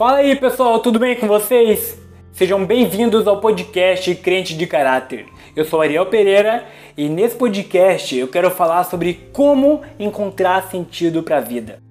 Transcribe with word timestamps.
Fala 0.00 0.16
aí 0.16 0.34
pessoal, 0.34 0.80
tudo 0.80 0.98
bem 0.98 1.14
com 1.14 1.28
vocês? 1.28 1.98
Sejam 2.32 2.64
bem-vindos 2.64 3.28
ao 3.28 3.38
podcast 3.38 4.14
Crente 4.14 4.56
de 4.56 4.66
Caráter. 4.66 5.26
Eu 5.54 5.62
sou 5.62 5.82
Ariel 5.82 6.06
Pereira 6.06 6.64
e 6.96 7.06
nesse 7.06 7.36
podcast 7.36 8.16
eu 8.16 8.26
quero 8.26 8.50
falar 8.50 8.84
sobre 8.84 9.28
como 9.30 9.82
encontrar 9.98 10.70
sentido 10.70 11.22
para 11.22 11.36
a 11.36 11.40
vida. 11.42 11.82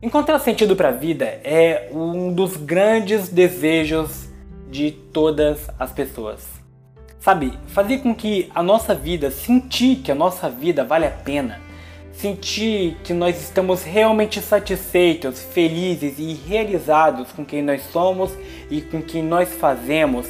Encontrar 0.00 0.38
sentido 0.38 0.76
para 0.76 0.90
a 0.90 0.92
vida 0.92 1.24
é 1.42 1.88
um 1.92 2.32
dos 2.32 2.56
grandes 2.56 3.28
desejos 3.28 4.28
de 4.70 4.92
todas 4.92 5.68
as 5.76 5.90
pessoas. 5.90 6.46
Sabe, 7.18 7.52
fazer 7.66 7.98
com 7.98 8.14
que 8.14 8.48
a 8.54 8.62
nossa 8.62 8.94
vida, 8.94 9.28
sentir 9.32 9.96
que 10.04 10.12
a 10.12 10.14
nossa 10.14 10.48
vida 10.48 10.84
vale 10.84 11.06
a 11.06 11.10
pena, 11.10 11.60
sentir 12.16 12.96
que 13.04 13.12
nós 13.12 13.40
estamos 13.40 13.82
realmente 13.82 14.40
satisfeitos, 14.40 15.42
felizes 15.42 16.18
e 16.18 16.32
realizados 16.32 17.30
com 17.32 17.44
quem 17.44 17.62
nós 17.62 17.82
somos 17.92 18.32
e 18.70 18.80
com 18.80 19.02
quem 19.02 19.22
nós 19.22 19.52
fazemos, 19.52 20.26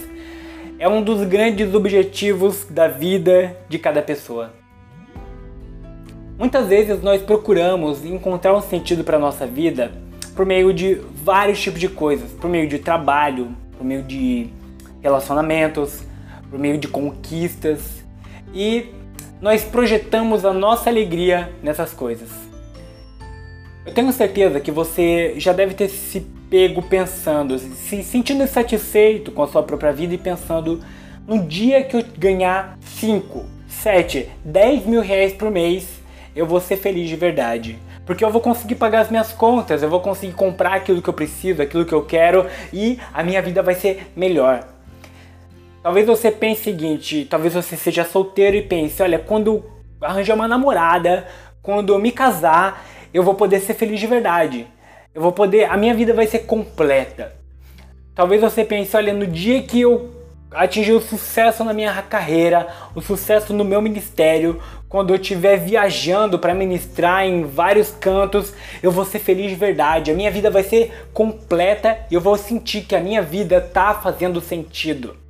é 0.78 0.88
um 0.88 1.02
dos 1.02 1.26
grandes 1.26 1.72
objetivos 1.74 2.66
da 2.68 2.88
vida 2.88 3.56
de 3.68 3.78
cada 3.78 4.02
pessoa. 4.02 4.52
Muitas 6.36 6.66
vezes 6.66 7.02
nós 7.02 7.22
procuramos 7.22 8.04
encontrar 8.04 8.54
um 8.54 8.60
sentido 8.60 9.02
para 9.02 9.16
a 9.16 9.20
nossa 9.20 9.46
vida 9.46 9.92
por 10.34 10.45
meio 10.45 10.74
de 10.74 11.00
vários 11.24 11.59
tipos 11.62 11.80
de 11.80 11.88
coisas, 11.88 12.30
por 12.32 12.50
meio 12.50 12.68
de 12.68 12.78
trabalho, 12.78 13.56
por 13.78 13.87
meio 13.87 14.02
de 14.02 14.48
relacionamentos, 15.00 16.02
por 16.50 16.59
meio 16.59 16.76
de 16.76 16.88
conquistas 16.88 18.04
e 18.52 18.92
nós 19.40 19.64
projetamos 19.64 20.45
a 20.45 20.52
nossa 20.52 20.88
alegria 20.88 21.50
nessas 21.62 21.92
coisas. 21.92 22.30
Eu 23.84 23.92
tenho 23.92 24.12
certeza 24.12 24.60
que 24.60 24.70
você 24.70 25.34
já 25.36 25.52
deve 25.52 25.74
ter 25.74 25.88
se 25.88 26.20
pego 26.51 26.82
pensando, 26.82 27.59
se 27.59 28.02
sentindo 28.02 28.42
insatisfeito 28.42 29.30
com 29.30 29.42
a 29.42 29.48
sua 29.48 29.62
própria 29.62 29.92
vida 29.92 30.14
e 30.14 30.18
pensando 30.18 30.80
no 31.26 31.42
dia 31.42 31.82
que 31.82 31.96
eu 31.96 32.04
ganhar 32.16 32.79
5, 32.80 33.45
7, 33.68 34.29
10 34.45 34.87
mil 34.87 35.01
reais 35.01 35.32
por 35.32 35.51
mês, 35.51 36.01
eu 36.34 36.46
vou 36.46 36.60
ser 36.60 36.76
feliz 36.76 37.09
de 37.09 37.16
verdade. 37.16 37.79
Porque 38.04 38.24
eu 38.24 38.30
vou 38.30 38.40
conseguir 38.40 38.76
pagar 38.76 39.01
as 39.01 39.10
minhas 39.10 39.32
contas, 39.32 39.82
eu 39.82 39.90
vou 39.90 40.01
conseguir 40.01 40.32
comprar 40.32 40.74
aquilo 40.74 41.02
que 41.02 41.09
eu 41.09 41.14
preciso, 41.14 41.60
aquilo 41.60 41.84
que 41.84 41.92
eu 41.92 42.02
quero 42.02 42.46
e 42.73 42.98
a 43.12 43.23
minha 43.23 43.42
vida 43.42 43.62
vai 43.62 43.74
ser 43.74 44.12
melhor. 44.14 44.76
Talvez 45.87 46.04
você 46.04 46.32
pense 46.32 46.62
o 46.62 46.65
seguinte, 46.65 47.29
talvez 47.30 47.54
você 47.54 47.76
seja 47.76 48.04
solteiro 48.04 48.56
e 48.56 48.62
pense, 48.62 49.01
olha, 49.01 49.20
quando 49.20 49.65
arranjar 50.01 50.34
uma 50.34 50.48
namorada, 50.48 51.29
quando 51.62 51.92
eu 51.92 51.98
me 52.01 52.10
casar, 52.10 52.84
eu 53.15 53.23
vou 53.23 53.34
poder 53.34 53.60
ser 53.60 53.74
feliz 53.74 54.01
de 54.01 54.07
verdade. 54.09 54.66
Eu 55.14 55.23
vou 55.23 55.30
poder, 55.30 55.70
a 55.70 55.76
minha 55.76 55.95
vida 55.95 56.12
vai 56.12 56.26
ser 56.26 56.40
completa. 56.40 57.34
Talvez 58.16 58.40
você 58.40 58.64
pense, 58.64 58.96
olha, 58.96 59.14
no 59.14 59.29
dia 59.29 59.62
que 59.62 59.80
eu 59.80 60.10
atingir 60.51 60.90
o 60.90 61.01
sucesso 61.01 61.62
na 61.62 61.73
minha 61.73 62.02
carreira, 62.02 62.66
o 62.92 63.01
sucesso 63.01 63.52
no 63.52 63.64
meu 63.64 63.80
ministério, 63.80 64.60
quando 64.88 65.10
eu 65.10 65.20
estiver 65.20 65.56
viajando 65.56 66.37
para 66.37 66.53
ministrar 66.53 67.25
em 67.25 67.44
vários 67.44 67.92
cantos, 67.92 68.53
eu 68.82 68.91
vou 68.91 69.04
ser 69.04 69.20
feliz 69.20 69.50
de 69.50 69.54
verdade. 69.54 70.10
A 70.10 70.14
minha 70.14 70.32
vida 70.32 70.50
vai 70.50 70.64
ser 70.64 71.06
completa 71.14 71.97
e 72.10 72.14
eu 72.16 72.20
vou 72.20 72.37
sentir 72.37 72.81
que 72.81 72.97
a 72.97 73.00
minha 73.00 73.22
vida 73.22 73.59
está 73.59 73.94
fazendo 73.94 74.41
sentido. 74.41 75.25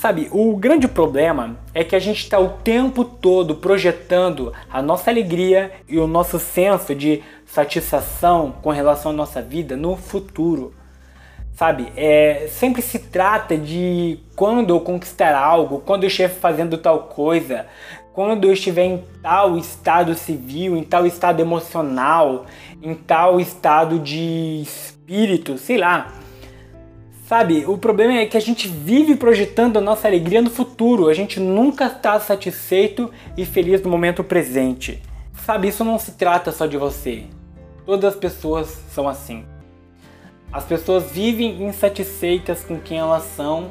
Sabe, 0.00 0.30
o 0.30 0.56
grande 0.56 0.88
problema 0.88 1.58
é 1.74 1.84
que 1.84 1.94
a 1.94 1.98
gente 1.98 2.20
está 2.22 2.38
o 2.38 2.48
tempo 2.48 3.04
todo 3.04 3.56
projetando 3.56 4.50
a 4.70 4.80
nossa 4.80 5.10
alegria 5.10 5.72
e 5.86 5.98
o 5.98 6.06
nosso 6.06 6.38
senso 6.38 6.94
de 6.94 7.22
satisfação 7.44 8.50
com 8.62 8.70
relação 8.70 9.12
à 9.12 9.14
nossa 9.14 9.42
vida 9.42 9.76
no 9.76 9.98
futuro. 9.98 10.72
Sabe, 11.52 11.92
é, 11.94 12.48
sempre 12.50 12.80
se 12.80 12.98
trata 12.98 13.58
de 13.58 14.18
quando 14.34 14.70
eu 14.70 14.80
conquistar 14.80 15.34
algo, 15.34 15.80
quando 15.80 16.04
eu 16.04 16.08
estiver 16.08 16.30
fazendo 16.30 16.78
tal 16.78 17.00
coisa, 17.00 17.66
quando 18.14 18.46
eu 18.46 18.54
estiver 18.54 18.84
em 18.84 19.04
tal 19.22 19.58
estado 19.58 20.14
civil, 20.14 20.78
em 20.78 20.82
tal 20.82 21.06
estado 21.06 21.40
emocional, 21.40 22.46
em 22.82 22.94
tal 22.94 23.38
estado 23.38 23.98
de 23.98 24.62
espírito, 24.62 25.58
sei 25.58 25.76
lá. 25.76 26.10
Sabe, 27.30 27.64
o 27.64 27.78
problema 27.78 28.14
é 28.14 28.26
que 28.26 28.36
a 28.36 28.40
gente 28.40 28.66
vive 28.66 29.14
projetando 29.14 29.76
a 29.76 29.80
nossa 29.80 30.08
alegria 30.08 30.42
no 30.42 30.50
futuro, 30.50 31.06
a 31.06 31.14
gente 31.14 31.38
nunca 31.38 31.86
está 31.86 32.18
satisfeito 32.18 33.08
e 33.36 33.46
feliz 33.46 33.80
no 33.82 33.88
momento 33.88 34.24
presente. 34.24 35.00
Sabe, 35.46 35.68
isso 35.68 35.84
não 35.84 35.96
se 35.96 36.10
trata 36.10 36.50
só 36.50 36.66
de 36.66 36.76
você. 36.76 37.22
Todas 37.86 38.14
as 38.14 38.18
pessoas 38.18 38.82
são 38.92 39.08
assim. 39.08 39.44
As 40.52 40.64
pessoas 40.64 41.12
vivem 41.12 41.62
insatisfeitas 41.62 42.64
com 42.64 42.80
quem 42.80 42.98
elas 42.98 43.22
são 43.36 43.70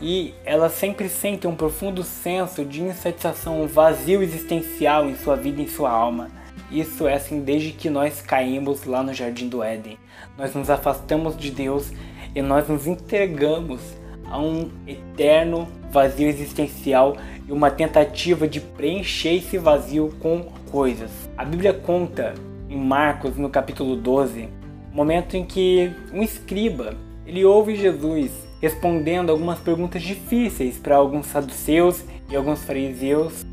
e 0.00 0.32
elas 0.44 0.70
sempre 0.70 1.08
sentem 1.08 1.50
um 1.50 1.56
profundo 1.56 2.04
senso 2.04 2.64
de 2.64 2.82
insatisfação, 2.82 3.64
um 3.64 3.66
vazio 3.66 4.22
existencial 4.22 5.10
em 5.10 5.16
sua 5.16 5.34
vida 5.34 5.60
e 5.60 5.64
em 5.64 5.68
sua 5.68 5.90
alma. 5.90 6.30
Isso 6.70 7.08
é 7.08 7.14
assim 7.14 7.40
desde 7.40 7.72
que 7.72 7.90
nós 7.90 8.22
caímos 8.22 8.84
lá 8.84 9.02
no 9.02 9.12
jardim 9.12 9.48
do 9.48 9.60
Éden. 9.60 9.98
Nós 10.38 10.54
nos 10.54 10.70
afastamos 10.70 11.36
de 11.36 11.50
Deus 11.50 11.90
e 12.34 12.42
nós 12.42 12.68
nos 12.68 12.86
entregamos 12.86 13.80
a 14.24 14.40
um 14.40 14.70
eterno 14.86 15.68
vazio 15.90 16.28
existencial 16.28 17.16
e 17.46 17.52
uma 17.52 17.70
tentativa 17.70 18.48
de 18.48 18.60
preencher 18.60 19.34
esse 19.34 19.58
vazio 19.58 20.14
com 20.20 20.46
coisas. 20.70 21.10
A 21.36 21.44
Bíblia 21.44 21.74
conta 21.74 22.34
em 22.68 22.78
Marcos, 22.78 23.36
no 23.36 23.50
capítulo 23.50 23.96
12, 23.96 24.48
o 24.92 24.96
momento 24.96 25.36
em 25.36 25.44
que 25.44 25.90
um 26.12 26.22
escriba 26.22 26.94
ele 27.26 27.44
ouve 27.44 27.76
Jesus 27.76 28.30
respondendo 28.60 29.30
algumas 29.30 29.58
perguntas 29.58 30.02
difíceis 30.02 30.78
para 30.78 30.96
alguns 30.96 31.26
saduceus 31.26 32.04
e 32.30 32.36
alguns 32.36 32.62
fariseus 32.62 33.44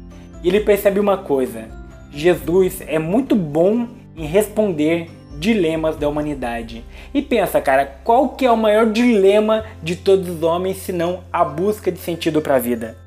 e 0.44 0.48
ele 0.48 0.62
percebe 0.62 1.00
uma 1.00 1.18
coisa: 1.18 1.68
Jesus 2.12 2.82
é 2.82 2.98
muito 2.98 3.36
bom 3.36 3.88
em 4.16 4.26
responder 4.26 5.10
dilemas 5.40 5.96
da 5.96 6.10
humanidade. 6.10 6.84
E 7.14 7.22
pensa, 7.22 7.62
cara, 7.62 7.86
qual 8.04 8.30
que 8.30 8.46
é 8.46 8.52
o 8.52 8.58
maior 8.58 8.92
dilema 8.92 9.64
de 9.82 9.96
todos 9.96 10.30
os 10.30 10.44
homens 10.44 10.78
senão 10.78 11.24
a 11.32 11.46
busca 11.46 11.92
de 11.92 12.00
sentido 12.00 12.42
para 12.42 12.58
a 12.58 12.60
vida? 12.60 12.98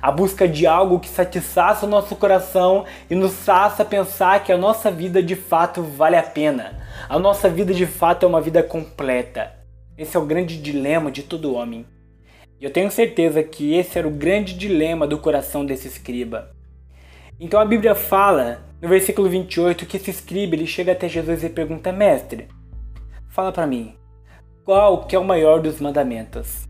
A 0.00 0.10
busca 0.10 0.48
de 0.48 0.66
algo 0.66 0.98
que 0.98 1.08
satisfaça 1.08 1.84
o 1.84 1.88
nosso 1.88 2.16
coração 2.16 2.84
e 3.10 3.14
nos 3.14 3.34
faça 3.44 3.84
pensar 3.84 4.42
que 4.42 4.52
a 4.52 4.56
nossa 4.56 4.90
vida 4.90 5.22
de 5.22 5.34
fato 5.34 5.82
vale 5.82 6.16
a 6.16 6.22
pena. 6.22 6.78
A 7.08 7.18
nossa 7.18 7.48
vida 7.50 7.74
de 7.74 7.84
fato 7.84 8.24
é 8.24 8.28
uma 8.28 8.40
vida 8.40 8.62
completa. 8.62 9.52
Esse 9.96 10.16
é 10.16 10.20
o 10.20 10.24
grande 10.24 10.56
dilema 10.56 11.10
de 11.10 11.24
todo 11.24 11.52
homem. 11.52 11.84
E 12.60 12.64
eu 12.64 12.72
tenho 12.72 12.90
certeza 12.90 13.42
que 13.42 13.74
esse 13.74 13.98
era 13.98 14.08
o 14.08 14.12
grande 14.12 14.54
dilema 14.54 15.06
do 15.06 15.18
coração 15.18 15.66
desse 15.66 15.88
escriba. 15.88 16.50
Então 17.38 17.60
a 17.60 17.64
Bíblia 17.64 17.94
fala 17.94 18.67
no 18.80 18.88
versículo 18.88 19.28
28 19.28 19.86
que 19.86 19.96
esse 19.96 20.10
escriba 20.10 20.54
ele 20.54 20.66
chega 20.66 20.92
até 20.92 21.08
Jesus 21.08 21.42
e 21.42 21.48
pergunta: 21.48 21.92
"Mestre, 21.92 22.48
fala 23.28 23.52
para 23.52 23.66
mim, 23.66 23.94
qual 24.64 25.06
que 25.06 25.16
é 25.16 25.18
o 25.18 25.24
maior 25.24 25.60
dos 25.60 25.80
mandamentos?" 25.80 26.68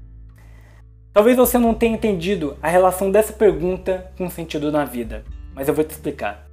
Talvez 1.13 1.37
você 1.37 1.59
não 1.59 1.75
tenha 1.75 1.95
entendido 1.95 2.57
a 2.63 2.69
relação 2.69 3.11
dessa 3.11 3.33
pergunta 3.33 4.13
com 4.17 4.27
o 4.27 4.31
sentido 4.31 4.71
na 4.71 4.85
vida, 4.85 5.25
mas 5.55 5.67
eu 5.67 5.75
vou 5.75 5.85
te 5.85 5.91
explicar. 5.91 6.47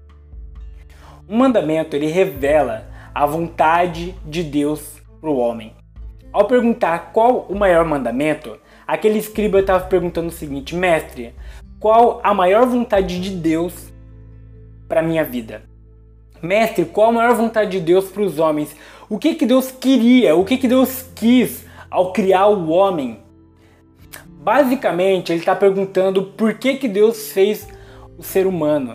Um 1.29 1.37
mandamento 1.37 1.95
ele 1.95 2.07
revela 2.07 2.87
a 3.13 3.25
vontade 3.25 4.15
de 4.25 4.43
Deus 4.43 5.01
para 5.21 5.29
o 5.29 5.37
homem. 5.37 5.73
Ao 6.33 6.45
perguntar 6.45 7.11
qual 7.13 7.45
o 7.49 7.55
maior 7.55 7.85
mandamento, 7.85 8.59
aquele 8.85 9.19
escriba 9.19 9.59
estava 9.59 9.85
perguntando 9.85 10.27
o 10.27 10.31
seguinte: 10.31 10.75
Mestre, 10.75 11.33
qual 11.79 12.19
a 12.23 12.33
maior 12.33 12.65
vontade 12.65 13.21
de 13.21 13.29
Deus 13.29 13.93
para 14.87 15.01
minha 15.01 15.23
vida? 15.23 15.63
Mestre, 16.41 16.85
qual 16.85 17.09
a 17.09 17.13
maior 17.13 17.35
vontade 17.35 17.71
de 17.71 17.79
Deus 17.79 18.05
para 18.05 18.21
os 18.21 18.39
homens? 18.39 18.75
O 19.09 19.17
que 19.17 19.35
que 19.35 19.45
Deus 19.45 19.71
queria? 19.71 20.35
O 20.35 20.45
que 20.45 20.57
que 20.57 20.67
Deus 20.67 21.05
quis 21.15 21.65
ao 21.89 22.11
criar 22.11 22.47
o 22.47 22.69
homem? 22.69 23.19
Basicamente, 24.27 25.31
ele 25.31 25.39
está 25.39 25.55
perguntando 25.55 26.23
por 26.23 26.53
que 26.55 26.75
que 26.75 26.87
Deus 26.87 27.31
fez 27.31 27.67
o 28.17 28.23
ser 28.23 28.45
humano. 28.45 28.93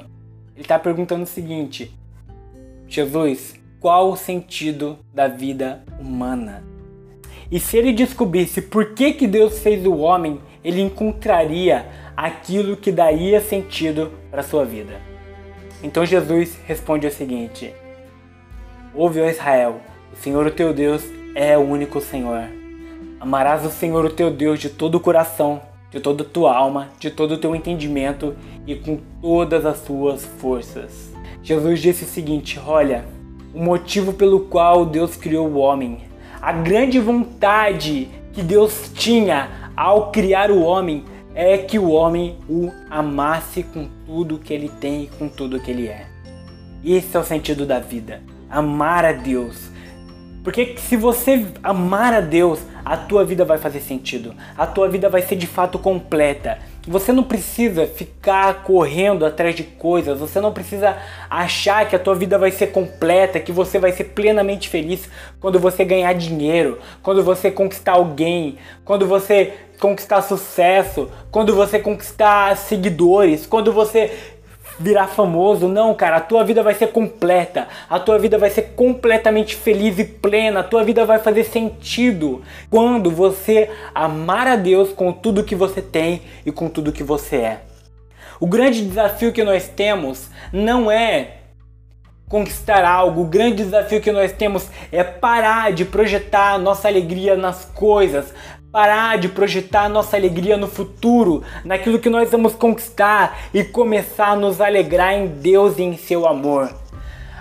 Ele 0.54 0.62
está 0.62 0.78
perguntando 0.78 1.24
o 1.24 1.26
seguinte: 1.26 1.92
Jesus, 2.86 3.54
qual 3.80 4.12
o 4.12 4.16
sentido 4.16 4.98
da 5.12 5.26
vida 5.26 5.82
humana? 5.98 6.62
E 7.50 7.58
se 7.58 7.76
ele 7.76 7.92
descobrisse 7.92 8.62
por 8.62 8.94
que 8.94 9.12
que 9.12 9.26
Deus 9.26 9.58
fez 9.58 9.84
o 9.84 9.96
homem, 9.96 10.40
ele 10.62 10.80
encontraria 10.80 11.86
aquilo 12.16 12.76
que 12.76 12.92
daria 12.92 13.40
sentido 13.40 14.12
para 14.30 14.42
sua 14.42 14.64
vida. 14.64 15.09
Então 15.82 16.04
Jesus 16.04 16.58
responde 16.66 17.06
o 17.06 17.10
seguinte: 17.10 17.72
Ouve, 18.94 19.20
ó 19.20 19.28
Israel, 19.28 19.80
o 20.12 20.16
Senhor 20.16 20.46
o 20.46 20.50
teu 20.50 20.74
Deus 20.74 21.04
é 21.34 21.56
o 21.56 21.60
único 21.60 22.00
Senhor. 22.00 22.44
Amarás 23.18 23.64
o 23.64 23.70
Senhor 23.70 24.04
o 24.04 24.10
teu 24.10 24.30
Deus 24.30 24.58
de 24.58 24.68
todo 24.68 24.96
o 24.96 25.00
coração, 25.00 25.60
de 25.90 26.00
toda 26.00 26.22
a 26.22 26.26
tua 26.26 26.54
alma, 26.54 26.88
de 26.98 27.10
todo 27.10 27.32
o 27.32 27.38
teu 27.38 27.54
entendimento 27.54 28.34
e 28.66 28.74
com 28.74 28.98
todas 29.20 29.64
as 29.64 29.80
tuas 29.80 30.24
forças. 30.24 31.12
Jesus 31.42 31.80
disse 31.80 32.04
o 32.04 32.08
seguinte: 32.08 32.60
Olha, 32.64 33.04
o 33.54 33.62
motivo 33.62 34.12
pelo 34.12 34.40
qual 34.40 34.84
Deus 34.84 35.16
criou 35.16 35.48
o 35.48 35.58
homem, 35.58 35.98
A 36.40 36.52
grande 36.52 36.98
vontade 36.98 38.08
que 38.32 38.42
Deus 38.42 38.90
tinha 38.94 39.70
ao 39.76 40.10
criar 40.10 40.50
o 40.50 40.62
homem 40.62 41.04
é 41.34 41.58
que 41.58 41.78
o 41.78 41.90
homem 41.90 42.36
o 42.48 42.70
amasse 42.88 43.62
com 43.62 43.88
tudo 44.06 44.38
que 44.38 44.52
ele 44.52 44.68
tem 44.68 45.04
e 45.04 45.06
com 45.06 45.28
tudo 45.28 45.60
que 45.60 45.70
ele 45.70 45.88
é. 45.88 46.06
Esse 46.84 47.16
é 47.16 47.20
o 47.20 47.24
sentido 47.24 47.66
da 47.66 47.78
vida. 47.78 48.22
Amar 48.48 49.04
a 49.04 49.12
Deus. 49.12 49.70
Porque 50.42 50.76
se 50.78 50.96
você 50.96 51.46
amar 51.62 52.14
a 52.14 52.20
Deus, 52.20 52.60
a 52.84 52.96
tua 52.96 53.24
vida 53.24 53.44
vai 53.44 53.58
fazer 53.58 53.80
sentido. 53.80 54.34
A 54.56 54.66
tua 54.66 54.88
vida 54.88 55.08
vai 55.08 55.22
ser 55.22 55.36
de 55.36 55.46
fato 55.46 55.78
completa. 55.78 56.58
Você 56.88 57.12
não 57.12 57.22
precisa 57.22 57.86
ficar 57.86 58.62
correndo 58.62 59.26
atrás 59.26 59.54
de 59.54 59.62
coisas, 59.62 60.18
você 60.18 60.40
não 60.40 60.52
precisa 60.52 60.96
achar 61.28 61.86
que 61.86 61.94
a 61.94 61.98
tua 61.98 62.14
vida 62.14 62.38
vai 62.38 62.50
ser 62.50 62.68
completa, 62.68 63.38
que 63.38 63.52
você 63.52 63.78
vai 63.78 63.92
ser 63.92 64.04
plenamente 64.04 64.68
feliz 64.68 65.08
quando 65.40 65.60
você 65.60 65.84
ganhar 65.84 66.12
dinheiro, 66.14 66.78
quando 67.02 67.22
você 67.22 67.50
conquistar 67.50 67.92
alguém, 67.92 68.56
quando 68.84 69.06
você 69.06 69.52
conquistar 69.78 70.22
sucesso, 70.22 71.10
quando 71.30 71.54
você 71.54 71.78
conquistar 71.78 72.56
seguidores, 72.56 73.46
quando 73.46 73.72
você 73.72 74.10
virar 74.80 75.08
famoso. 75.08 75.68
Não, 75.68 75.94
cara, 75.94 76.16
a 76.16 76.20
tua 76.20 76.42
vida 76.42 76.62
vai 76.62 76.74
ser 76.74 76.88
completa. 76.88 77.68
A 77.88 78.00
tua 78.00 78.18
vida 78.18 78.38
vai 78.38 78.48
ser 78.48 78.72
completamente 78.74 79.54
feliz 79.54 79.98
e 79.98 80.04
plena. 80.04 80.60
A 80.60 80.64
tua 80.64 80.82
vida 80.82 81.04
vai 81.04 81.18
fazer 81.18 81.44
sentido 81.44 82.42
quando 82.70 83.10
você 83.10 83.70
amar 83.94 84.46
a 84.48 84.56
Deus 84.56 84.92
com 84.92 85.12
tudo 85.12 85.44
que 85.44 85.54
você 85.54 85.82
tem 85.82 86.22
e 86.44 86.50
com 86.50 86.68
tudo 86.68 86.92
que 86.92 87.04
você 87.04 87.36
é. 87.36 87.60
O 88.40 88.46
grande 88.46 88.84
desafio 88.84 89.32
que 89.32 89.44
nós 89.44 89.68
temos 89.68 90.30
não 90.50 90.90
é 90.90 91.36
conquistar 92.26 92.84
algo, 92.84 93.22
o 93.22 93.26
grande 93.26 93.64
desafio 93.64 94.00
que 94.00 94.12
nós 94.12 94.30
temos 94.30 94.68
é 94.92 95.02
parar 95.02 95.72
de 95.72 95.84
projetar 95.84 96.56
nossa 96.60 96.86
alegria 96.86 97.36
nas 97.36 97.64
coisas, 97.64 98.32
Parar 98.72 99.18
de 99.18 99.28
projetar 99.28 99.88
nossa 99.88 100.16
alegria 100.16 100.56
no 100.56 100.68
futuro, 100.68 101.42
naquilo 101.64 101.98
que 101.98 102.08
nós 102.08 102.30
vamos 102.30 102.54
conquistar 102.54 103.48
e 103.52 103.64
começar 103.64 104.28
a 104.28 104.36
nos 104.36 104.60
alegrar 104.60 105.12
em 105.12 105.26
Deus 105.26 105.76
e 105.76 105.82
em 105.82 105.96
seu 105.96 106.24
amor. 106.24 106.72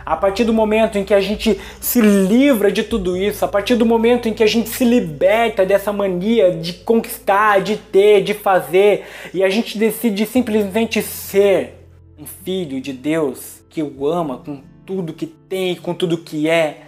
A 0.04 0.18
partir 0.18 0.44
do 0.44 0.52
momento 0.52 0.98
em 0.98 1.04
que 1.04 1.14
a 1.14 1.22
gente 1.22 1.62
se 1.80 2.02
livra 2.02 2.72
de 2.72 2.82
tudo 2.82 3.16
isso, 3.16 3.46
a 3.46 3.48
partir 3.48 3.76
do 3.76 3.86
momento 3.86 4.28
em 4.28 4.34
que 4.34 4.42
a 4.42 4.48
gente 4.48 4.70
se 4.70 4.84
liberta 4.84 5.64
dessa 5.64 5.94
mania 5.94 6.52
de 6.52 6.74
conquistar, 6.74 7.62
de 7.62 7.78
ter, 7.78 8.24
de 8.24 8.34
fazer, 8.34 9.06
e 9.32 9.44
a 9.44 9.50
gente 9.52 9.78
decide 9.78 10.26
simplesmente 10.26 11.00
ser 11.04 11.86
um 12.18 12.26
filho 12.26 12.82
de 12.82 12.92
Deus 12.92 13.62
que 13.70 13.84
o 13.84 14.08
ama 14.08 14.40
com 14.40 14.64
tudo 14.84 15.14
que 15.14 15.28
tem, 15.28 15.76
com 15.76 15.94
tudo 15.94 16.18
que 16.18 16.50
é, 16.50 16.88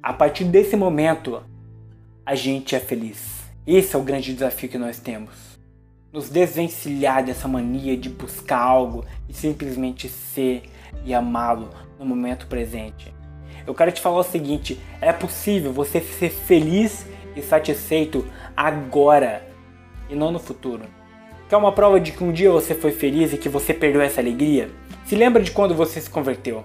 a 0.00 0.12
partir 0.12 0.44
desse 0.44 0.76
momento 0.76 1.42
a 2.24 2.36
gente 2.36 2.76
é 2.76 2.78
feliz. 2.78 3.41
Esse 3.64 3.94
é 3.94 3.98
o 3.98 4.02
grande 4.02 4.34
desafio 4.34 4.68
que 4.68 4.76
nós 4.76 4.98
temos. 4.98 5.56
Nos 6.12 6.28
desvencilhar 6.28 7.24
dessa 7.24 7.46
mania 7.46 7.96
de 7.96 8.08
buscar 8.08 8.58
algo 8.58 9.04
e 9.28 9.32
simplesmente 9.32 10.08
ser 10.08 10.64
e 11.04 11.14
amá-lo 11.14 11.70
no 11.96 12.04
momento 12.04 12.48
presente. 12.48 13.14
Eu 13.64 13.72
quero 13.72 13.92
te 13.92 14.00
falar 14.00 14.18
o 14.18 14.24
seguinte: 14.24 14.80
é 15.00 15.12
possível 15.12 15.72
você 15.72 16.00
ser 16.00 16.30
feliz 16.30 17.06
e 17.36 17.40
satisfeito 17.40 18.26
agora 18.56 19.48
e 20.10 20.16
não 20.16 20.32
no 20.32 20.40
futuro. 20.40 20.82
Quer 21.48 21.56
uma 21.56 21.70
prova 21.70 22.00
de 22.00 22.10
que 22.10 22.24
um 22.24 22.32
dia 22.32 22.50
você 22.50 22.74
foi 22.74 22.90
feliz 22.90 23.32
e 23.32 23.38
que 23.38 23.48
você 23.48 23.72
perdeu 23.72 24.00
essa 24.00 24.20
alegria? 24.20 24.70
Se 25.04 25.14
lembra 25.14 25.40
de 25.40 25.52
quando 25.52 25.72
você 25.72 26.00
se 26.00 26.10
converteu? 26.10 26.64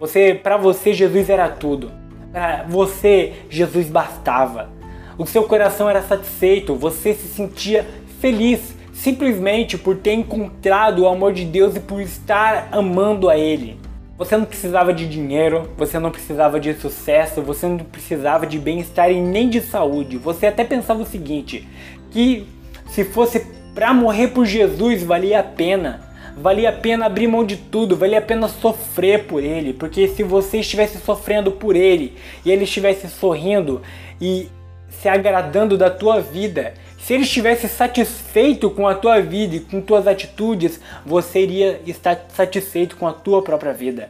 Você, 0.00 0.34
para 0.34 0.56
você 0.56 0.92
Jesus 0.92 1.30
era 1.30 1.48
tudo. 1.48 1.92
Para 2.32 2.64
você 2.64 3.34
Jesus 3.48 3.88
bastava 3.88 4.74
o 5.18 5.26
seu 5.26 5.44
coração 5.44 5.88
era 5.88 6.02
satisfeito, 6.02 6.74
você 6.74 7.14
se 7.14 7.28
sentia 7.28 7.86
feliz 8.20 8.74
simplesmente 8.92 9.76
por 9.76 9.96
ter 9.96 10.14
encontrado 10.14 11.02
o 11.02 11.08
amor 11.08 11.32
de 11.32 11.44
Deus 11.44 11.76
e 11.76 11.80
por 11.80 12.00
estar 12.00 12.68
amando 12.72 13.28
a 13.28 13.36
Ele. 13.36 13.78
Você 14.18 14.36
não 14.36 14.46
precisava 14.46 14.94
de 14.94 15.06
dinheiro, 15.06 15.70
você 15.76 15.98
não 15.98 16.10
precisava 16.10 16.58
de 16.58 16.72
sucesso, 16.74 17.42
você 17.42 17.66
não 17.66 17.78
precisava 17.78 18.46
de 18.46 18.58
bem-estar 18.58 19.10
e 19.10 19.20
nem 19.20 19.50
de 19.50 19.60
saúde. 19.60 20.16
Você 20.16 20.46
até 20.46 20.64
pensava 20.64 21.02
o 21.02 21.06
seguinte: 21.06 21.68
que 22.10 22.46
se 22.88 23.04
fosse 23.04 23.46
para 23.74 23.92
morrer 23.92 24.28
por 24.28 24.46
Jesus 24.46 25.02
valia 25.02 25.40
a 25.40 25.42
pena. 25.42 26.00
Valia 26.38 26.68
a 26.68 26.72
pena 26.72 27.06
abrir 27.06 27.26
mão 27.26 27.44
de 27.44 27.56
tudo, 27.56 27.96
valia 27.96 28.18
a 28.18 28.22
pena 28.22 28.46
sofrer 28.46 29.24
por 29.24 29.42
ele, 29.42 29.72
porque 29.72 30.06
se 30.06 30.22
você 30.22 30.58
estivesse 30.58 30.98
sofrendo 30.98 31.50
por 31.50 31.74
ele 31.74 32.14
e 32.44 32.50
ele 32.50 32.64
estivesse 32.64 33.08
sorrindo 33.08 33.80
e 34.20 34.48
se 34.88 35.08
agradando 35.08 35.76
da 35.76 35.90
tua 35.90 36.20
vida. 36.20 36.74
Se 36.98 37.14
ele 37.14 37.22
estivesse 37.22 37.68
satisfeito 37.68 38.70
com 38.70 38.88
a 38.88 38.94
tua 38.94 39.20
vida 39.20 39.56
e 39.56 39.60
com 39.60 39.80
tuas 39.80 40.06
atitudes, 40.06 40.80
você 41.04 41.42
iria 41.42 41.80
estar 41.86 42.26
satisfeito 42.28 42.96
com 42.96 43.06
a 43.06 43.12
tua 43.12 43.42
própria 43.42 43.72
vida. 43.72 44.08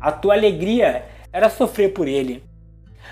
A 0.00 0.10
tua 0.10 0.34
alegria 0.34 1.04
era 1.32 1.48
sofrer 1.48 1.92
por 1.92 2.08
ele. 2.08 2.42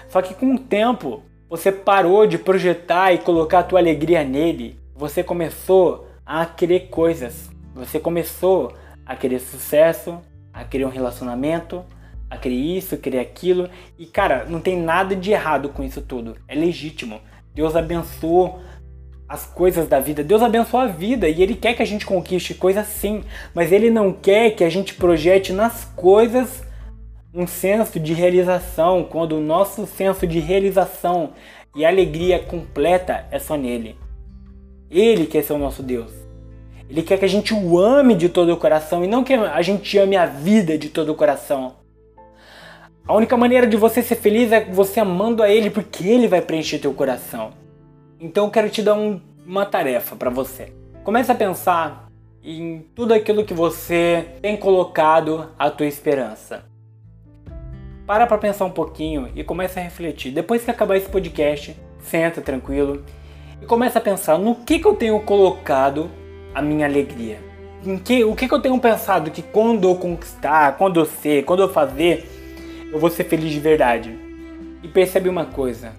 Só 0.08 0.22
que 0.22 0.34
com 0.34 0.54
o 0.54 0.58
tempo, 0.58 1.22
você 1.48 1.70
parou 1.70 2.26
de 2.26 2.38
projetar 2.38 3.12
e 3.12 3.18
colocar 3.18 3.60
a 3.60 3.64
tua 3.64 3.78
alegria 3.78 4.24
nele. 4.24 4.78
Você 4.94 5.22
começou 5.22 6.08
a 6.24 6.44
querer 6.44 6.88
coisas. 6.88 7.50
Você 7.74 8.00
começou 8.00 8.72
a 9.04 9.14
querer 9.14 9.38
sucesso, 9.38 10.20
a 10.52 10.64
querer 10.64 10.86
um 10.86 10.90
relacionamento, 10.90 11.84
a 12.30 12.36
querer 12.36 12.56
isso, 12.56 12.96
querer 12.96 13.20
aquilo. 13.20 13.68
E 13.98 14.06
cara, 14.06 14.44
não 14.48 14.60
tem 14.60 14.76
nada 14.80 15.14
de 15.14 15.32
errado 15.32 15.68
com 15.68 15.82
isso 15.82 16.00
tudo. 16.02 16.36
É 16.48 16.54
legítimo. 16.54 17.20
Deus 17.54 17.74
abençoou 17.74 18.60
as 19.28 19.46
coisas 19.46 19.88
da 19.88 19.98
vida. 19.98 20.22
Deus 20.22 20.42
abençoa 20.42 20.84
a 20.84 20.86
vida 20.86 21.28
e 21.28 21.42
Ele 21.42 21.54
quer 21.54 21.74
que 21.74 21.82
a 21.82 21.86
gente 21.86 22.06
conquiste 22.06 22.54
coisas 22.54 22.86
sim, 22.86 23.24
mas 23.54 23.72
Ele 23.72 23.90
não 23.90 24.12
quer 24.12 24.50
que 24.50 24.64
a 24.64 24.70
gente 24.70 24.94
projete 24.94 25.52
nas 25.52 25.84
coisas 25.96 26.64
um 27.34 27.46
senso 27.46 28.00
de 28.00 28.14
realização, 28.14 29.04
quando 29.04 29.32
o 29.32 29.40
nosso 29.40 29.86
senso 29.86 30.26
de 30.26 30.38
realização 30.38 31.32
e 31.74 31.84
alegria 31.84 32.38
completa 32.38 33.26
é 33.30 33.38
só 33.38 33.56
nele. 33.56 33.96
Ele 34.90 35.26
quer 35.26 35.42
ser 35.42 35.52
o 35.52 35.58
nosso 35.58 35.82
Deus. 35.82 36.10
Ele 36.88 37.02
quer 37.02 37.18
que 37.18 37.24
a 37.24 37.28
gente 37.28 37.52
o 37.52 37.78
ame 37.78 38.14
de 38.14 38.28
todo 38.28 38.52
o 38.52 38.56
coração 38.56 39.04
e 39.04 39.08
não 39.08 39.24
que 39.24 39.34
a 39.34 39.60
gente 39.60 39.98
ame 39.98 40.16
a 40.16 40.24
vida 40.24 40.78
de 40.78 40.88
todo 40.88 41.10
o 41.10 41.14
coração. 41.14 41.74
A 43.08 43.14
única 43.14 43.36
maneira 43.36 43.68
de 43.68 43.76
você 43.76 44.02
ser 44.02 44.16
feliz 44.16 44.50
é 44.50 44.64
você 44.64 44.98
amando 44.98 45.40
a 45.40 45.48
Ele, 45.48 45.70
porque 45.70 46.04
Ele 46.08 46.26
vai 46.26 46.42
preencher 46.42 46.80
teu 46.80 46.92
coração. 46.92 47.52
Então 48.18 48.46
eu 48.46 48.50
quero 48.50 48.68
te 48.68 48.82
dar 48.82 48.94
um, 48.94 49.20
uma 49.46 49.64
tarefa 49.64 50.16
para 50.16 50.28
você. 50.28 50.72
Comece 51.04 51.30
a 51.30 51.34
pensar 51.34 52.08
em 52.42 52.84
tudo 52.96 53.14
aquilo 53.14 53.44
que 53.44 53.54
você 53.54 54.26
tem 54.42 54.56
colocado 54.56 55.48
a 55.56 55.70
tua 55.70 55.86
esperança. 55.86 56.64
Para 58.04 58.26
para 58.26 58.38
pensar 58.38 58.64
um 58.64 58.70
pouquinho 58.70 59.30
e 59.36 59.44
comece 59.44 59.78
a 59.78 59.82
refletir. 59.82 60.32
Depois 60.32 60.64
que 60.64 60.70
acabar 60.72 60.96
esse 60.96 61.08
podcast, 61.08 61.76
senta 62.00 62.40
tranquilo 62.40 63.04
e 63.62 63.66
começa 63.66 64.00
a 64.00 64.02
pensar 64.02 64.36
no 64.36 64.56
que, 64.56 64.80
que 64.80 64.86
eu 64.86 64.96
tenho 64.96 65.20
colocado 65.20 66.10
a 66.52 66.60
minha 66.60 66.86
alegria. 66.86 67.38
Em 67.84 67.98
que, 67.98 68.24
o 68.24 68.34
que, 68.34 68.48
que 68.48 68.54
eu 68.54 68.60
tenho 68.60 68.78
pensado 68.80 69.30
que 69.30 69.42
quando 69.42 69.88
eu 69.88 69.94
conquistar, 69.94 70.76
quando 70.76 70.98
eu 70.98 71.04
ser, 71.04 71.44
quando 71.44 71.62
eu 71.62 71.68
fazer, 71.68 72.35
eu 72.92 72.98
vou 72.98 73.10
ser 73.10 73.24
feliz 73.24 73.52
de 73.52 73.60
verdade. 73.60 74.16
E 74.82 74.88
percebe 74.88 75.28
uma 75.28 75.46
coisa: 75.46 75.92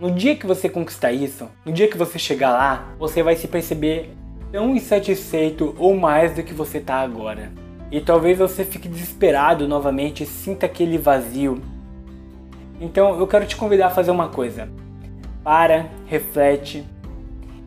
no 0.00 0.10
dia 0.10 0.36
que 0.36 0.46
você 0.46 0.68
conquistar 0.68 1.12
isso, 1.12 1.48
no 1.64 1.72
dia 1.72 1.88
que 1.88 1.96
você 1.96 2.18
chegar 2.18 2.50
lá, 2.50 2.94
você 2.98 3.22
vai 3.22 3.36
se 3.36 3.46
perceber 3.46 4.10
tão 4.50 4.74
insatisfeito 4.74 5.74
ou 5.78 5.96
mais 5.96 6.34
do 6.34 6.42
que 6.42 6.54
você 6.54 6.78
está 6.78 6.96
agora. 6.96 7.52
E 7.90 8.00
talvez 8.00 8.38
você 8.38 8.64
fique 8.64 8.88
desesperado 8.88 9.68
novamente 9.68 10.26
sinta 10.26 10.66
aquele 10.66 10.98
vazio. 10.98 11.62
Então 12.80 13.18
eu 13.18 13.26
quero 13.26 13.46
te 13.46 13.56
convidar 13.56 13.86
a 13.86 13.90
fazer 13.90 14.10
uma 14.10 14.28
coisa. 14.28 14.68
Para, 15.42 15.86
reflete. 16.06 16.84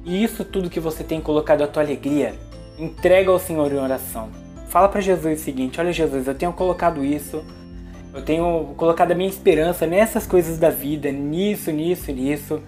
E 0.04 0.24
isso 0.24 0.44
tudo 0.44 0.70
que 0.70 0.80
você 0.80 1.04
tem 1.04 1.22
colocado 1.22 1.64
a 1.64 1.68
tua 1.68 1.84
alegria, 1.84 2.34
entrega 2.78 3.32
ao 3.32 3.40
Senhor 3.40 3.72
em 3.72 3.78
oração. 3.78 4.30
Fala 4.68 4.90
para 4.90 5.02
Jesus 5.02 5.40
o 5.40 5.44
seguinte: 5.44 5.80
Olha, 5.80 5.94
Jesus, 5.94 6.28
eu 6.28 6.36
tenho 6.36 6.54
colocado 6.54 7.04
isso 7.04 7.44
eu 8.14 8.22
tenho 8.22 8.74
colocado 8.78 9.12
a 9.12 9.16
minha 9.16 9.30
esperança 9.30 9.86
nessas 9.86 10.26
coisas 10.26 10.58
da 10.58 10.70
vida, 10.70 11.12
nisso, 11.12 11.72
nisso, 11.72 12.12
nisso. 12.12 12.62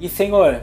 E 0.00 0.08
Senhor, 0.08 0.62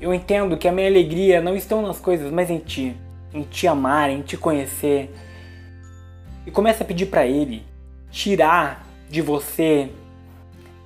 eu 0.00 0.12
entendo 0.12 0.56
que 0.56 0.68
a 0.68 0.72
minha 0.72 0.88
alegria 0.88 1.40
não 1.40 1.56
estão 1.56 1.82
nas 1.82 1.98
coisas, 1.98 2.30
mas 2.30 2.50
em 2.50 2.58
Ti, 2.58 2.96
em 3.32 3.42
Te 3.42 3.66
amar, 3.66 4.10
em 4.10 4.22
Te 4.22 4.36
conhecer. 4.36 5.10
E 6.46 6.50
começa 6.50 6.84
a 6.84 6.86
pedir 6.86 7.06
para 7.06 7.26
Ele 7.26 7.64
tirar 8.10 8.86
de 9.08 9.22
você 9.22 9.90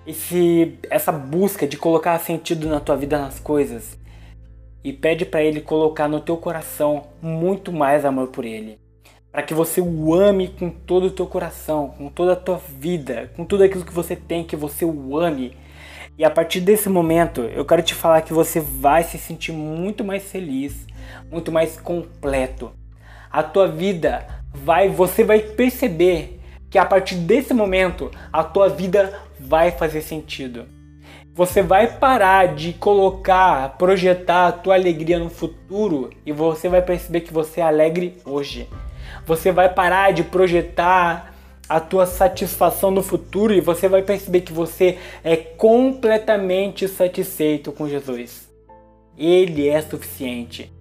esse, 0.06 0.78
essa 0.88 1.10
busca 1.10 1.66
de 1.66 1.76
colocar 1.76 2.18
sentido 2.20 2.68
na 2.68 2.80
tua 2.80 2.96
vida 2.96 3.18
nas 3.18 3.40
coisas 3.40 3.98
e 4.84 4.92
pede 4.92 5.26
para 5.26 5.42
Ele 5.42 5.60
colocar 5.60 6.08
no 6.08 6.20
teu 6.20 6.36
coração 6.36 7.08
muito 7.20 7.72
mais 7.72 8.04
amor 8.04 8.28
por 8.28 8.44
Ele 8.44 8.78
para 9.36 9.42
que 9.42 9.52
você 9.52 9.82
o 9.82 10.14
ame 10.14 10.48
com 10.48 10.70
todo 10.70 11.08
o 11.08 11.10
teu 11.10 11.26
coração, 11.26 11.88
com 11.88 12.08
toda 12.08 12.32
a 12.32 12.36
tua 12.36 12.56
vida, 12.56 13.30
com 13.36 13.44
tudo 13.44 13.64
aquilo 13.64 13.84
que 13.84 13.92
você 13.92 14.16
tem, 14.16 14.42
que 14.42 14.56
você 14.56 14.82
o 14.82 15.18
ame. 15.18 15.54
E 16.16 16.24
a 16.24 16.30
partir 16.30 16.58
desse 16.58 16.88
momento, 16.88 17.42
eu 17.42 17.62
quero 17.62 17.82
te 17.82 17.92
falar 17.92 18.22
que 18.22 18.32
você 18.32 18.60
vai 18.60 19.04
se 19.04 19.18
sentir 19.18 19.52
muito 19.52 20.02
mais 20.02 20.22
feliz, 20.22 20.86
muito 21.30 21.52
mais 21.52 21.78
completo. 21.78 22.72
A 23.30 23.42
tua 23.42 23.68
vida 23.68 24.26
vai, 24.54 24.88
você 24.88 25.22
vai 25.22 25.40
perceber 25.40 26.40
que 26.70 26.78
a 26.78 26.86
partir 26.86 27.16
desse 27.16 27.52
momento 27.52 28.10
a 28.32 28.42
tua 28.42 28.70
vida 28.70 29.20
vai 29.38 29.70
fazer 29.70 30.00
sentido. 30.00 30.64
Você 31.34 31.60
vai 31.60 31.98
parar 31.98 32.54
de 32.54 32.72
colocar, 32.72 33.76
projetar 33.76 34.46
a 34.46 34.52
tua 34.52 34.76
alegria 34.76 35.18
no 35.18 35.28
futuro 35.28 36.08
e 36.24 36.32
você 36.32 36.70
vai 36.70 36.80
perceber 36.80 37.20
que 37.20 37.34
você 37.34 37.60
é 37.60 37.64
alegre 37.64 38.16
hoje. 38.24 38.66
Você 39.24 39.52
vai 39.52 39.68
parar 39.72 40.12
de 40.12 40.22
projetar 40.22 41.34
a 41.68 41.80
tua 41.80 42.06
satisfação 42.06 42.90
no 42.90 43.02
futuro 43.02 43.52
e 43.52 43.60
você 43.60 43.88
vai 43.88 44.02
perceber 44.02 44.42
que 44.42 44.52
você 44.52 44.98
é 45.24 45.36
completamente 45.36 46.86
satisfeito 46.86 47.72
com 47.72 47.88
Jesus. 47.88 48.48
Ele 49.18 49.68
é 49.68 49.80
suficiente. 49.80 50.72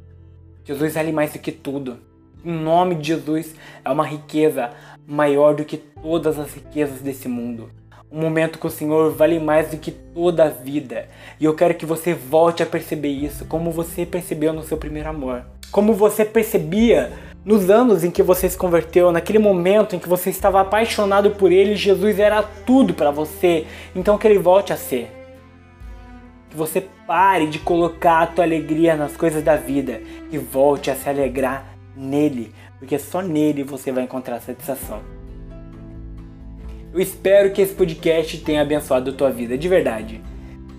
Jesus 0.64 0.94
vale 0.94 1.12
mais 1.12 1.34
do 1.34 1.40
que 1.40 1.52
tudo. 1.52 1.98
Em 2.44 2.52
nome 2.52 2.96
de 2.96 3.08
Jesus 3.08 3.56
é 3.84 3.90
uma 3.90 4.06
riqueza 4.06 4.72
maior 5.08 5.56
do 5.56 5.66
que 5.66 5.78
todas 5.78 6.38
as 6.38 6.54
riquezas 6.54 7.02
desse 7.02 7.28
mundo. 7.28 7.70
Um 8.12 8.22
momento 8.22 8.60
com 8.60 8.68
o 8.68 8.72
Senhor 8.72 9.12
vale 9.12 9.40
mais 9.40 9.72
do 9.72 9.78
que 9.78 9.92
toda 9.92 10.46
a 10.46 10.50
vida. 10.50 11.10
E 11.40 11.46
eu 11.46 11.56
quero 11.56 11.74
que 11.74 11.86
você 11.86 12.14
volte 12.14 12.62
a 12.62 12.66
perceber 12.66 13.10
isso, 13.10 13.46
como 13.46 13.72
você 13.72 14.06
percebeu 14.06 14.54
no 14.54 14.64
seu 14.64 14.78
primeiro 14.78 15.10
amor. 15.10 15.44
Como 15.72 15.94
você 15.94 16.24
percebia 16.24 17.12
nos 17.46 17.70
anos 17.70 18.04
em 18.04 18.10
que 18.10 18.24
você 18.24 18.50
se 18.50 18.58
converteu, 18.58 19.12
naquele 19.12 19.38
momento 19.38 19.96
em 19.96 20.00
que 20.00 20.10
você 20.10 20.32
estava 20.32 20.60
apaixonado 20.60 21.30
por 21.32 21.52
Ele, 21.52 21.76
Jesus 21.76 22.18
era 22.18 22.42
tudo 22.42 22.96
para 22.96 23.12
você. 23.12 23.68
Então 23.96 24.18
que 24.18 24.28
Ele 24.28 24.40
volte 24.40 24.74
a 24.74 24.78
ser. 24.78 25.12
Que 26.50 26.58
você 26.58 26.82
pare 27.06 27.46
de 27.46 27.60
colocar 27.60 28.24
a 28.24 28.28
tua 28.28 28.44
alegria 28.44 28.96
nas 28.96 29.16
coisas 29.16 29.44
da 29.44 29.56
vida 29.56 30.02
e 30.32 30.40
volte 30.40 30.90
a 30.90 30.96
se 30.96 31.08
alegrar 31.08 31.78
nele, 31.96 32.52
porque 32.80 32.98
só 32.98 33.22
nele 33.22 33.64
você 33.64 33.92
vai 33.92 34.04
encontrar 34.06 34.42
satisfação. 34.42 35.02
Eu 36.92 37.00
espero 37.00 37.52
que 37.52 37.62
esse 37.62 37.76
podcast 37.76 38.40
tenha 38.40 38.62
abençoado 38.62 39.12
a 39.12 39.14
tua 39.14 39.30
vida 39.30 39.56
de 39.56 39.68
verdade. 39.68 40.20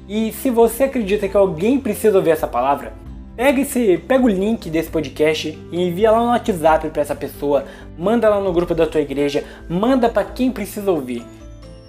E 0.09 0.33
se 0.33 0.51
você 0.51 0.85
acredita 0.85 1.29
que 1.29 1.37
alguém 1.37 1.79
precisa 1.79 2.17
ouvir 2.17 2.31
essa 2.31 2.47
palavra, 2.49 2.93
Pega, 3.37 3.61
esse, 3.61 3.99
pega 3.99 4.25
o 4.25 4.29
link 4.29 4.71
desse 4.71 4.89
podcast 4.89 5.59
e 5.71 5.83
envia 5.83 6.11
lá 6.11 6.21
no 6.21 6.29
WhatsApp 6.29 6.89
para 6.89 7.03
essa 7.03 7.15
pessoa, 7.15 7.67
manda 7.99 8.31
lá 8.31 8.41
no 8.41 8.51
grupo 8.51 8.75
da 8.75 8.87
tua 8.87 9.03
igreja, 9.03 9.45
manda 9.69 10.09
para 10.09 10.25
quem 10.25 10.51
precisa 10.51 10.91
ouvir. 10.91 11.23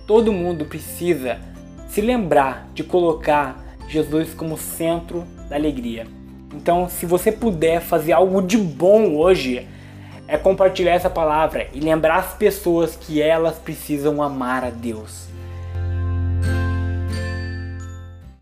Todo 0.05 0.33
mundo 0.33 0.65
precisa 0.65 1.39
se 1.87 2.01
lembrar 2.01 2.67
de 2.73 2.83
colocar 2.83 3.63
Jesus 3.87 4.33
como 4.33 4.57
centro 4.57 5.23
da 5.49 5.55
alegria. 5.55 6.05
Então, 6.53 6.89
se 6.89 7.05
você 7.05 7.31
puder 7.31 7.79
fazer 7.79 8.11
algo 8.11 8.41
de 8.41 8.57
bom 8.57 9.15
hoje, 9.15 9.65
é 10.27 10.37
compartilhar 10.37 10.95
essa 10.95 11.09
palavra 11.09 11.67
e 11.73 11.79
lembrar 11.79 12.17
as 12.17 12.33
pessoas 12.33 12.97
que 12.97 13.21
elas 13.21 13.57
precisam 13.57 14.21
amar 14.21 14.65
a 14.65 14.69
Deus. 14.69 15.29